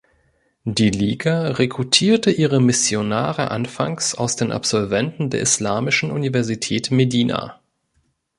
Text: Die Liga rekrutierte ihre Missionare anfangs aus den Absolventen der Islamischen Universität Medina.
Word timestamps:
Die 0.65 0.89
Liga 0.89 1.49
rekrutierte 1.49 2.31
ihre 2.31 2.59
Missionare 2.59 3.51
anfangs 3.51 4.15
aus 4.15 4.35
den 4.35 4.51
Absolventen 4.51 5.29
der 5.29 5.41
Islamischen 5.41 6.09
Universität 6.09 6.89
Medina. 6.89 7.59